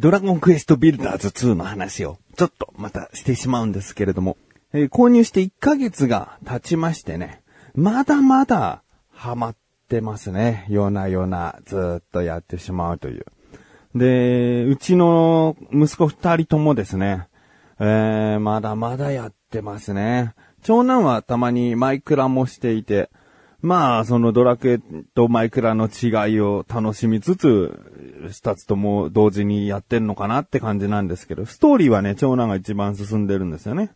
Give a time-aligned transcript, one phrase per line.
[0.00, 4.38] ドラゴンクエストビルダーズ2の話をちょっとまたしてしまうんですけれども、
[4.72, 7.42] えー購入して1ヶ月が経ちましてね、
[7.74, 9.56] まだまだハマっ
[9.90, 10.64] てますね。
[10.70, 13.26] 夜な夜なずっとやってしまうという。
[13.94, 17.28] で、うちの息子二人ともですね、
[17.78, 20.34] えー、まだまだやってますね。
[20.62, 23.10] 長男はたまにマイクラもしていて、
[23.62, 24.78] まあ、そのドラクエ
[25.14, 27.78] とマイクラの違いを楽しみつつ、
[28.30, 33.90] 二つとも同時にやってんのかなって感じなんですけど、ストーリーはね、長男が一番進んでるんですよね。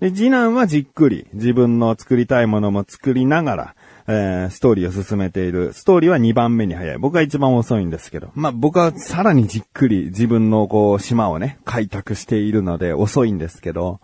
[0.00, 3.74] で、次男はじっくり自分の作りたいものも作りながら、
[4.06, 5.72] えー、ストーリーを進めている。
[5.72, 6.98] ストーリーは2番目に早い。
[6.98, 8.30] 僕は一番遅いんですけど。
[8.34, 14.00] まあ僕はさらにじっくり自分のこう島をね、開拓しているので遅いんですけど、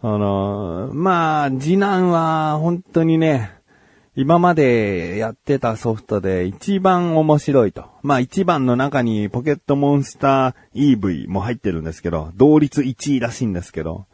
[0.00, 3.50] あのーまあ次男は本当にね、
[4.14, 7.86] 今までやってたソフトで一番面白いと。
[8.02, 14.04] まあ一番の中にポケットモンスター EV も入ってるんですけど、同率1位らしいんですけど、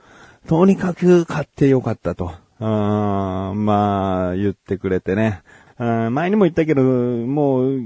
[0.46, 2.32] とにかく買ってよかったと。
[2.60, 5.42] うーんまあ、言ってくれてね。
[5.78, 7.78] 前にも言ったけど、もう、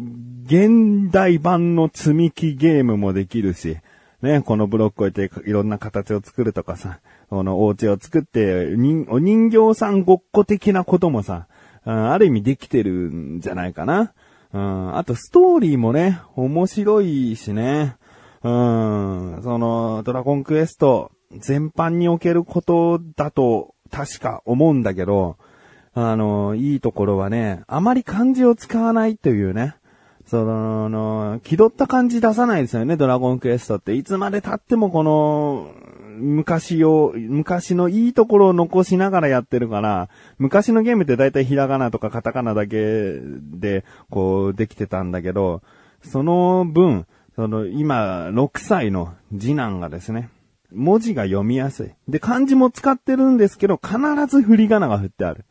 [0.44, 3.78] 現代版の積み木ゲームもできるし、
[4.20, 8.74] ね、このブロックを置いていろんな形を作るとかさ、このお家を作って、
[9.08, 11.48] お人形さんごっこ的なこともさ、
[11.84, 14.12] うんある意味できてるんじゃないかな。
[14.52, 17.96] うん、あとストーリーもね、面白いしね。
[18.42, 25.36] うん、その、ドラゴンクエスト全般におけることだと確か思うんだけど、
[25.94, 29.76] あの、いいところはね、あまり漢字を使わないというね。
[30.32, 33.92] その、気取った感じ出さないですよね、ドラゴンクエストって。
[33.92, 35.74] いつまで経ってもこの、
[36.16, 45.60] 昔を、昔のいいところを残しながらやってるから、昔のゲームって大体ひらがなとかカタカナだけで、こう、できてたんだけど、
[46.00, 47.06] その分、
[47.36, 50.30] その、今、6歳の次男がですね、
[50.72, 51.90] 文字が読みやすい。
[52.08, 55.44] で、漢字も使ってるんですけど、必ず振り仮名が振ってある。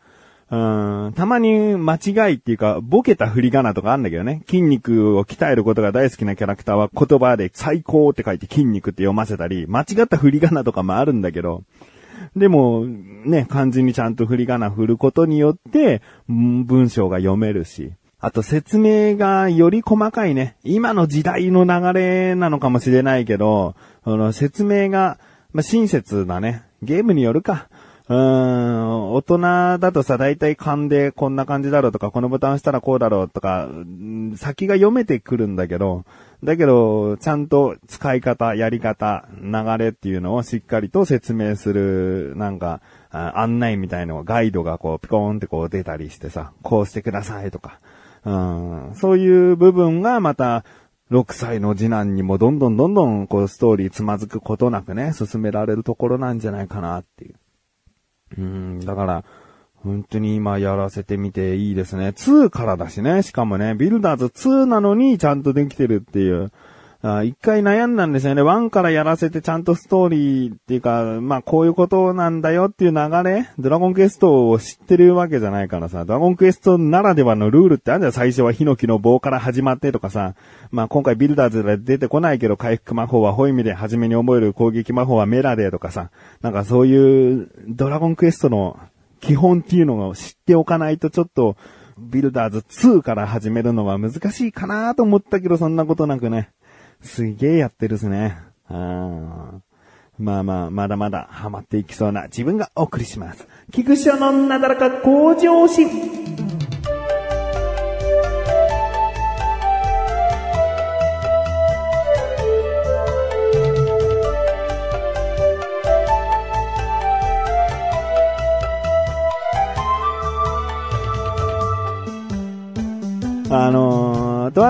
[0.55, 4.43] ん、たまに間違いっていうか、ボケた振り仮名とかあるんだけどね。
[4.47, 11.63] 筋肉を鍛えることが大好きなキャラクターは言葉で最高って書いて筋肉って読ませたり、間違った振り仮名とかもあるんだけど、
[12.35, 20.55] でも、ね、漢字にちゃんと振り仮名振ることによって、文章が読めるし、あと説明がより細かいね。
[20.63, 25.17] 今の時代の流れなのかもしれないけど、その説明が、
[25.53, 26.63] まあ、親切だね。
[26.83, 27.67] ゲームによるか。
[28.11, 29.37] うん、大人
[29.79, 33.69] だとさ、大体勘でこんな感じだろうとか、このボタン押したらこうだろうとか、
[34.35, 36.03] 先が読めてくるんだけど、
[36.43, 47.79] だけど、ちゃんと使い方、やり方、流れっていうのをしっかりと説明する、なんか、案内みたいのガイドがこう、ピコーンってこう出たりしてさ、こうしてくださいとか、
[48.25, 50.65] うん、そういう部分がまた、
[51.11, 57.35] 6歳の次男にもどんどんどんどんこうストーリーつまずくことなくね、進められるところなんじゃないかなっていう。
[58.37, 59.23] うん、だから、
[59.83, 62.09] 本当に今やらせてみていいですね。
[62.09, 63.23] 2からだしね。
[63.23, 66.51] しかもね、ビルダーズ2なのにちゃんとできてるっていう。
[67.03, 68.43] あ一回悩んだんですよね。
[68.43, 78.11] 1からやらせてちゃんとストーリーっていうか、まあこういうことなんだよっていう流れ、ドラゴンクエストを知ってるわけじゃないからさ、ドラゴンクエストならではのルールってあるじゃん。
[78.11, 80.35] 最初はヒノキの棒から始まってとかさ、
[80.69, 88.77] まあ今回ビルダーズで出てこないけど回復魔法はホイミで初めに覚える攻撃魔法はメラでとかさ、なんかそういうドラゴンクエストの
[89.21, 91.55] 基本っていうのを知っておかないとちょっと、
[91.97, 96.49] ビルダーズ2から始めるのは難しいかなと思ったけど、そんなことなくね。
[97.01, 98.37] すげえやってるっすね。
[98.67, 99.51] あ
[100.19, 103.47] まあまあ、まだまだハマっていきそうな自分がお送りします。
[103.71, 105.89] 菊池のなだらか向上心。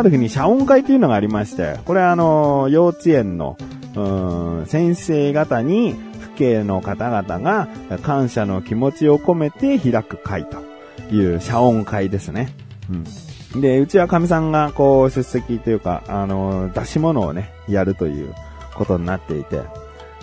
[0.02, 3.56] ある日に謝恩会というのがありまして、これはあの幼稚園の、
[3.96, 5.96] うん先生方に、
[6.36, 7.68] 父兄の方々が
[8.02, 10.58] 感謝の気持ちを込めて開く会と
[11.14, 12.50] いう謝恩会ですね。
[13.54, 13.62] うん。
[13.62, 18.34] で、うちは神さんがこう出席というか、あの出し物をね、やるという
[18.74, 19.62] ことになっていて、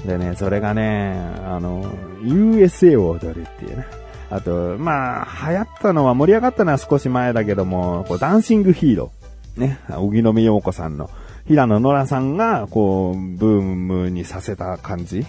[0.04, 1.84] でね、それがね、あの、
[2.22, 3.86] USA を踊るっていうね。
[4.30, 9.17] あと、まあ、流行ったのは、盛り上がったのは少し前だけども、こうダンシングヒーロー。
[9.58, 11.10] ね、荻野目洋子さんの、
[11.46, 15.24] 平野ノラさんが、こう、ブームにさせた感じ。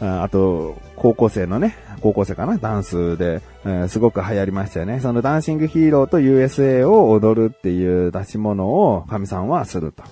[0.00, 5.00] あと、高校生のね、高校生かな、ダンスで、えーすごく流行りましたよね。
[5.00, 10.02] そのダンシングヒーローと USA を踊るっていう出し物を、神さんはすると。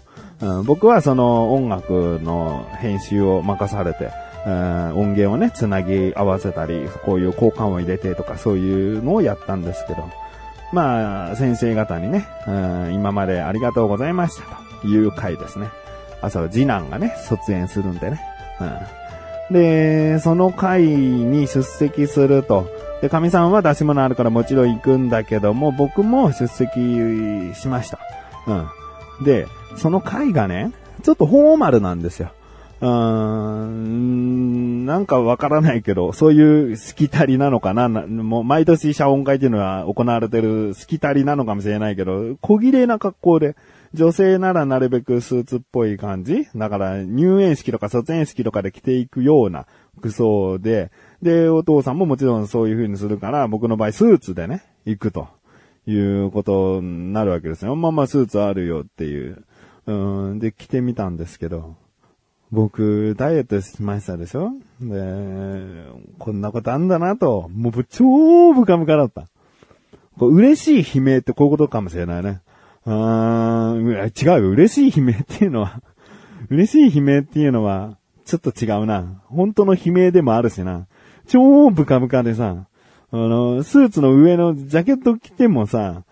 [0.40, 4.10] うん、僕はその音楽の編集を任されて、
[4.46, 10.04] うん、音源をね、つなぎ合わせたり、こういう交換を入れてとかそういうのをやったんですけど、
[10.72, 12.50] まあ、先生方にね、う
[12.90, 14.42] ん、今までありがとうございました
[14.82, 15.68] という回ですね。
[16.20, 18.20] 朝は次男がね、卒園するんでね。
[19.50, 22.66] うん、で、その会に出席すると。
[23.00, 27.98] で、神さんは出し物あるからもちろん行くんだけども、僕も出席しました。
[28.46, 28.52] う
[29.22, 29.24] ん。
[29.24, 30.72] で、その会がね、
[31.02, 32.30] ちょっとフォーマルなんですよ。
[32.80, 43.56] うーん、なんかわからないけど、そういうしきたりなのかなもう毎年謝恩会っていうのは行われてるしきたりなのかもしれないけど、小綺麗な格好で、
[43.94, 46.46] 女性ならなるべくスーツっぽい感じ？
[46.54, 49.66] だから入園式とか卒園式とかで着ていくような
[49.96, 50.90] 服装で、
[51.22, 55.28] で、お父さんももちろんそういう風にするから、僕の場合スーツでね、行くと
[55.86, 57.76] いうことになるわけですよ。
[57.76, 59.42] まあまあスーツあるよっていう。
[59.86, 61.76] うん、で、着てみたんですけど、
[62.50, 64.52] 僕、ダイエットしましたでしょ？
[64.80, 65.84] で、
[66.18, 69.26] こんなことあんだなと、もう超ブカブカだった。
[70.18, 72.40] こう嬉しい悲鳴ってこういうことかもしれないね。
[72.86, 75.82] あーん違うよ嬉しい悲鳴っていうのは
[76.50, 79.22] 嬉しい悲鳴っていうのは、ちょっと違うな。
[79.26, 80.86] 本当の悲鳴でもあるしな。
[81.26, 82.66] 超ブカブカでさ、
[83.10, 86.02] あの、スーツの上のジャケット着てもさ、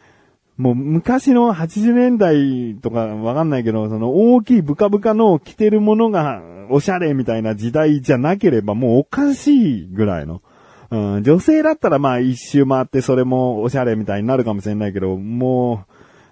[0.57, 10.43] もう昔の80年代とかわかんないけど、その大きいブカブカの着てるものがおしゃれみたいな時代じゃなければもうおかしいぐらいの。
[10.89, 15.85] うん、女性だったらまあ一周回ってそれもおしゃれみたいになるかもしれないけど、も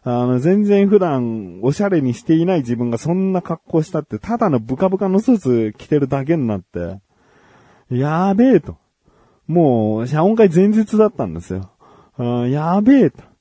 [0.04, 7.00] う、あの、全然普段おしゃれにしていない自分がそんな格好したって、ただのブカブカのスーツ着てるだけになって、
[7.90, 8.76] やべえと。
[9.46, 11.70] もう、謝恩会前日だったんですよ。
[12.18, 13.33] うんやべえと。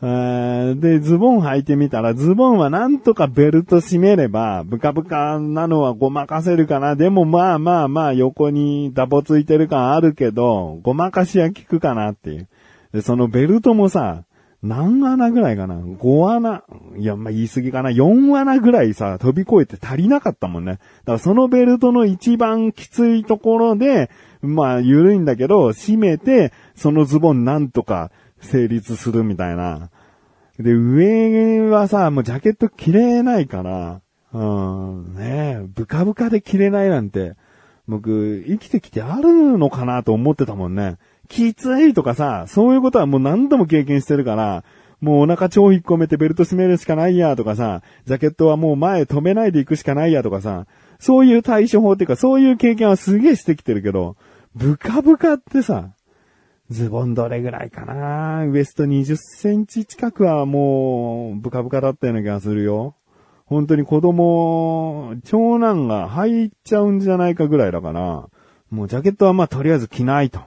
[0.00, 6.94] で、ズボン履いてみたら、ズボンはなんとかベルト締めれば、ブカブカなのはごまかせるかな。
[6.94, 12.48] でもまあまあまあ横にダボついてる感あるけど、ごまかしは効くかなっていう。
[12.92, 14.22] で、そのベルトもさ、
[14.62, 16.64] 何穴ぐらいかな ?5 穴。
[16.96, 20.72] いや、まあ、言い過ぎかな ?4 穴ぐらいさ、飛び越えて足りなかったもんね。
[20.72, 24.10] だからそのベルトの一番きついところで、
[24.42, 29.90] まあ、緩いんだけど、締めて、そのズボンなんとか成立するみたいな。
[30.58, 34.00] で、上はさ、もうジャケット着れないから、
[34.32, 37.34] うん、ねえ、ブカブカで着れないなんて、
[37.86, 40.98] 僕、生きてきてあるのかなと思ってたもんね。
[41.28, 44.64] きついとかさ、そういうことはもう何度も経験してるから、
[45.00, 50.66] もうお腹超引っ込めてベルト締めるしかないやとかさ、ジャケットはもう前止めないで行くしかないやとかさ、
[50.98, 54.16] そういう対処法っていうか、そういう経験はすげえしてきてるけど、
[54.54, 55.90] ブカブカってさ、
[56.70, 58.44] ズボンどれぐらいかな？
[58.44, 62.94] ウエスト20センチ近くはもう、ブカブカだったような気がするよ。
[63.46, 68.28] 本当に子供、長男が入っちゃうんじゃないかぐらいだから、
[68.70, 70.40] もうジャケットはまあとりあえず着ないと。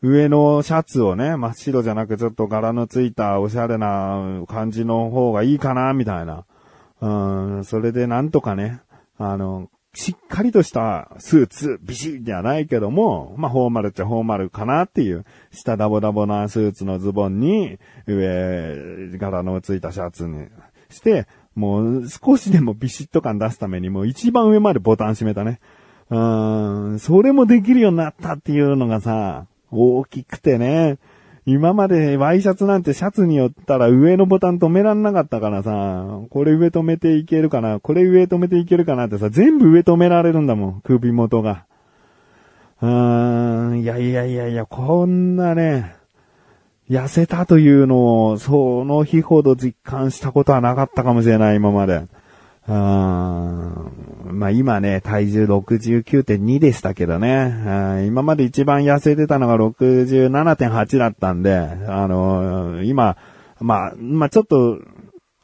[0.00, 6.46] 上のシャツをね、真っ白じゃなくちょっと柄のついたおしゃれな感じの方がいいかな、みたいな。
[7.00, 8.80] うん、それでなんとかね、
[9.18, 9.68] あの、
[9.98, 20.46] しっかりとしたスーツ、ビシッじゃないけども、まあ、フォーマルっちゃフォーマルかなっていう、下ダボダボなスーツのズボンに、上、柄のついたシャツに
[20.88, 21.26] して、
[21.56, 25.58] もう少しでもビシッと感出すためにもう一番上までボタン閉めたね。
[26.10, 26.16] う
[26.94, 30.98] ん、それもできるようになったっていうのがさ、大きくてね、
[31.50, 41.64] 今までワイシャツなんてシャツによったら上のボタン止めらんなかったからさ、これ上止めていけるかな、これ上止めていけるかなってさ、全部上止められるんだもん、首元が。
[42.82, 45.96] うーん、いやいやいやいや、こんなね、
[46.90, 52.02] 痩せたというのを、その日ほど実感したことはなかったかもしれない、今まで。
[52.72, 58.04] まあ今ね、体重69.2でしたけどね。
[58.06, 63.16] 今まで一番痩せてたのが67.8だったんで、あのー、今、
[63.60, 64.78] まあ、まあちょっと、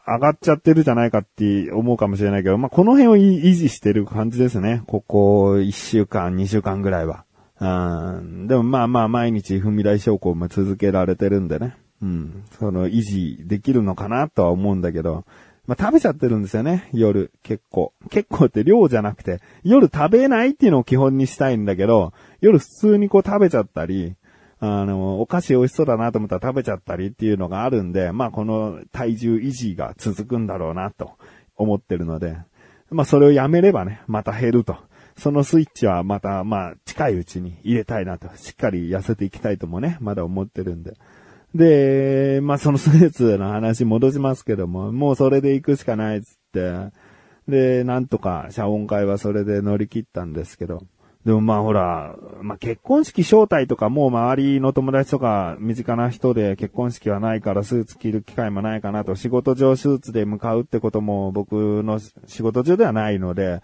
[0.07, 4.83] 上がっちゃってるじゃないかって思うかもしれないけど、まあこの辺を維持してる感じですね。
[4.87, 7.25] ここ1週間、2週間ぐらいは。
[7.59, 7.67] で
[8.55, 11.77] もまあまあ毎日踏み台昇降も続けられてるんでね。
[12.03, 12.45] うん。
[12.59, 15.25] その維持できるのかなとは思うんだけど、
[15.67, 17.93] まあ、食べちゃってるんですよね、夜、結構。
[18.11, 24.15] 結構って量じゃなくて、夜食べないっていうのを基本にしたいんだけど、夜普通にこう食べちゃったり、
[24.61, 31.13] あの、お菓子美味しそうだなと思ったら食べちゃったりっていうのがあるんで、まあこの体重維持が続くんだろうなと
[31.57, 32.37] 思ってるので、
[32.91, 34.77] まあそれをやめればね、また減ると。
[35.17, 40.95] そのスイッチはまた、まあ近いうちに入れたいなと、しっかり痩せていきたいともね、まだ思ってるんで。
[41.55, 46.93] で、まあ、そのスーツの話戻しますけども、もうそれで行くしかないっつって、
[47.49, 50.83] で、なんとか謝恩会はそれで乗り切ったんですけど。
[51.25, 59.15] でもまあほら、まあ結婚式招待とかもう周りの友達とか身近な人で結婚式はないからスーツ着る機会もないかなと。
[59.15, 63.63] 仕事上スーツで向かうってことも僕の仕事上ではないので、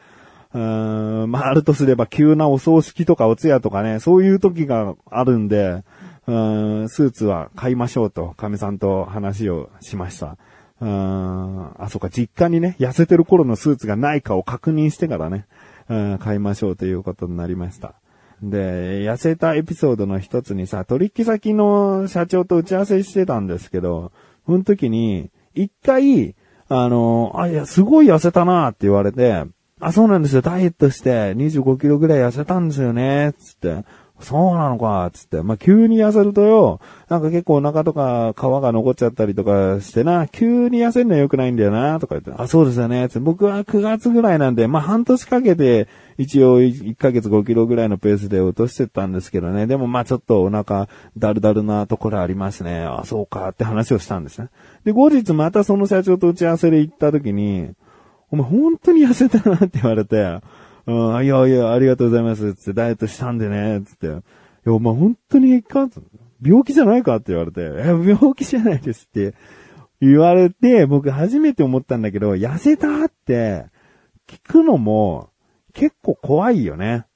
[0.54, 5.85] うーん、まああるとすれば急なお葬式とかお通夜とかね、そういう時があるんで、
[6.30, 10.37] うん、スーツは買いましょうと、神さんと話をしました。
[10.80, 15.46] うーん、あ、そっか、実家にね、痩せてる頃のスーツがないかを確認してからね、
[15.88, 17.94] うん、買いましょうということになりました。
[18.42, 24.12] で、痩せたエピソードの一つにさ、取引先の社長と打ち合わせしてたんですけど、
[24.46, 26.37] その時に、一回、
[26.68, 29.44] あの、あ、いや、すごい痩せたなって言われて、
[29.80, 33.84] あ、そうなんですよ、ダイエットして25キロぐらい痩せたんですよね、つって。
[34.20, 35.42] そうなのか、つって。
[35.42, 42.42] まあ、急に痩せるとよ、なんか結構お腹とか皮が残っちゃったりとかしてな、急に痩せるのは良くないんだよな、とか言って。
[42.42, 43.20] あ、そうですよね、つって。
[43.20, 49.66] 僕は9月ぐらいなんで、まあ、半年かけて、一応1ヶ月5キロぐらいのペースで落としてったんですけどね。
[49.66, 52.82] でもまちょっとお腹だるだるなところありますね。
[52.82, 54.48] あ、そうかって話をしたんですね。
[54.84, 57.70] で、後日またその社長と打ち合わせで行った時に、
[58.30, 60.40] お前本当に痩せたなって言われて、
[60.90, 62.54] うん、いやいや、ありがとうございます。
[62.54, 64.06] つって、ダイエットしたんでね、つって。
[64.06, 65.88] いや、お前本当にいか？
[66.42, 67.16] 病気じゃないか？
[67.16, 69.35] って言われて、え、病気じゃないですって
[70.00, 73.66] 言われて、僕初めて思ったんだけど、痩せたって
[74.26, 75.30] 聞くのも
[75.75, 77.06] 結構怖いよね。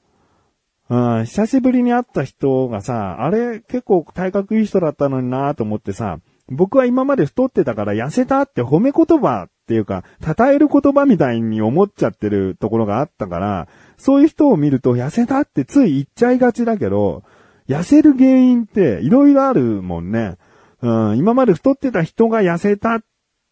[0.88, 13.66] うん、久しぶりに会った人がさ、あれ結構体格いい人だったのになと思ってさ、僕は今まで太ってたから痩せたって褒め言葉っていうか、称える言葉みたいに思っちゃってるところがあったから、
[13.97, 17.23] そういう人を見ると痩せたってつい言っちゃいがちだけど、
[17.66, 20.37] 痩せる原因って色々あるもんね。
[20.83, 23.00] うん、今まで太ってた人が痩せた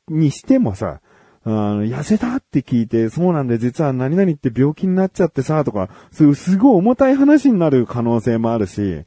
[0.09, 1.01] にしてもさ、
[1.47, 9.05] 痩せたって聞いて、そうなんで実は何々って病気になっちゃってさ、とか、そういうすごい重たい話になる可能性もあるし、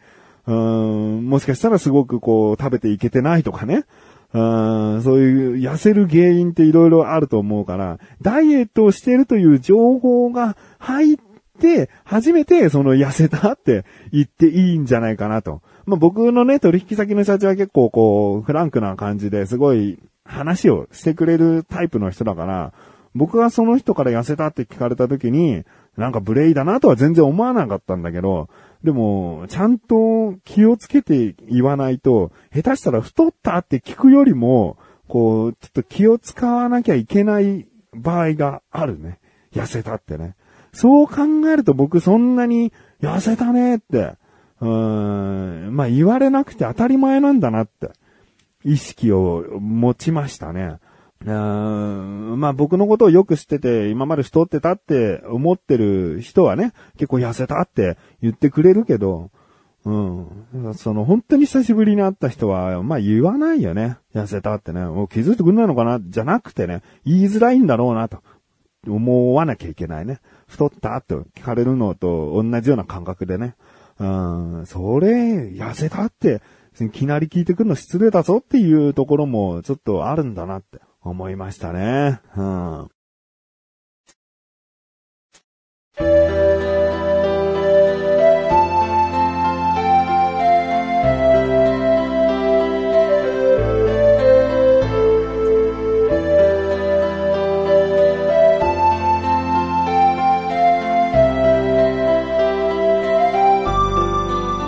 [0.48, 3.86] うん、もしかしたらすごくこう食べていけてないとかね。
[4.36, 11.18] うん、そういう痩せる原因って色々あると思うから、ダイエットをしてるという情報が入っ
[11.62, 15.62] て、初めてその痩せたって言っていいんじゃないかなと。
[15.86, 22.74] まあ、僕のね、取引先の社長は結構こう、フランクな感じですごい話をしてくれるタイプの人だから、
[23.16, 25.64] 僕がその人から痩せたって聞かれた時に、
[25.98, 28.50] なんかブレイだなとは全然思わなかったんだけど、
[28.84, 39.20] でも、ちゃんと気をつけて言わないと、下手したら太ったって聞くよりも、こう、ちょっと気を使わなきゃいけない場合があるね。
[39.54, 40.36] 痩せたってね。
[40.74, 44.16] そう考えると僕そんなに痩せたねって、
[44.60, 47.92] うーん、まあ言われなくて当たり前なんだなって、
[48.66, 50.80] 意識を持ちましたね。
[51.22, 59.32] うん、まあ僕のことをよく知ってて、今まで太ってたって思ってる人はね、結構痩せたって言ってくれるけど、
[59.86, 60.74] うん。
[60.76, 63.98] その本当に久しぶりに会った人は、まあ言わないよね。
[64.14, 64.82] 痩せたってね。
[64.82, 66.00] もう気づいてくんないのかな？
[66.02, 68.22] じゃなくてね、言いづらいんだろうなと。
[68.88, 70.20] 思わなきゃいけないね。
[70.48, 73.56] 太ったって聞かれるのと同じような感覚でね。
[73.98, 76.42] うん、それ、痩せたって、
[76.80, 80.82] いきなり聞いてくるの失礼だぞっていうところもちょっとあるんだなって。
[81.06, 82.20] 思いましたね。
[82.36, 82.95] うん。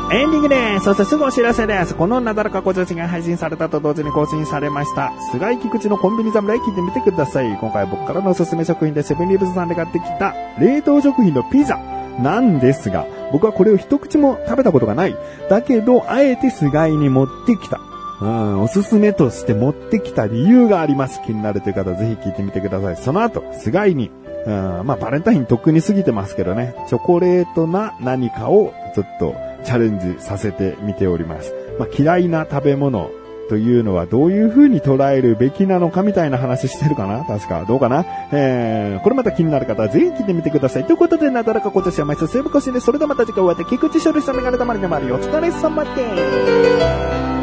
[0.10, 1.94] エンディングですそしてすぐお知らせです。
[1.94, 5.12] このなだらかご女子が配信されたと同時に更新されました。
[5.34, 7.58] 菅井菊池のコンビニ侍聞いてみてください。
[7.60, 11.76] 今回僕からのおすすめ食品でセブンリーブズさんで買ってきた冷凍食品のピザ
[12.22, 15.18] なんですが、僕はこれを一口も食べたことがない。
[15.50, 17.82] だけど、あえて菅井に持ってきた。
[18.22, 21.22] うん、おすすめとして持ってきた理由があります。
[21.26, 22.96] 気になるという方ぜひ聞いてみてください。
[22.96, 24.10] その後、菅井に、
[24.46, 29.36] うん、まあバレンタインとっくに過ぎてますけどね、チョコレートな何かをちょっと
[29.68, 31.54] チャレンジさせてみております。
[31.78, 33.12] まあ、嫌いな食べ物
[33.50, 37.24] というのはどういう風に捉えるべきなのかみたいな話してるかな？
[37.26, 37.66] 確か。
[37.66, 38.06] どうかな？
[38.32, 40.86] えー、これまた気になる方はぜひ聞いてみてください。
[40.86, 45.92] ということで、なだらか今年は毎週セーブ更新で、それではまた次回お会いで、菊池処理したメガネたまりの周りお疲れ様で
[47.34, 47.37] す。